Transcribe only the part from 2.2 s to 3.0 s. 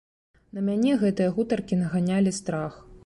страх.